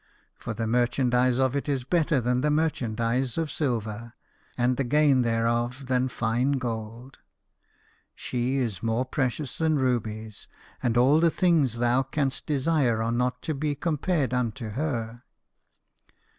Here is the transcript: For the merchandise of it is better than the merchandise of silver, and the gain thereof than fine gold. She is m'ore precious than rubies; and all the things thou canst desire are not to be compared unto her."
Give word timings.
For 0.35 0.55
the 0.55 0.65
merchandise 0.65 1.37
of 1.37 1.55
it 1.55 1.69
is 1.69 1.83
better 1.83 2.19
than 2.19 2.41
the 2.41 2.49
merchandise 2.49 3.37
of 3.37 3.51
silver, 3.51 4.13
and 4.57 4.75
the 4.75 4.83
gain 4.83 5.21
thereof 5.21 5.85
than 5.85 6.07
fine 6.07 6.53
gold. 6.53 7.19
She 8.15 8.55
is 8.57 8.81
m'ore 8.81 9.05
precious 9.05 9.59
than 9.59 9.77
rubies; 9.77 10.47
and 10.81 10.97
all 10.97 11.19
the 11.19 11.29
things 11.29 11.77
thou 11.77 12.01
canst 12.01 12.47
desire 12.47 13.03
are 13.03 13.11
not 13.11 13.43
to 13.43 13.53
be 13.53 13.75
compared 13.75 14.33
unto 14.33 14.69
her." 14.69 15.21